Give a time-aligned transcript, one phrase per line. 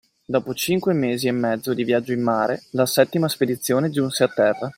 [0.25, 4.69] Dopo cinque mesi e mezzo di viaggio in mare, la settima spedizione giunse a terra.